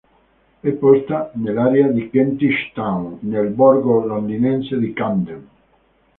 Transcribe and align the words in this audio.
È 0.61 0.69
posta 0.71 1.29
nell'area 1.35 1.89
di 1.89 2.09
Kentish 2.09 2.71
Town 2.73 3.17
nel 3.21 3.49
borgo 3.49 4.03
londinese 4.03 4.79
di 4.79 4.93
Camden. 4.93 5.47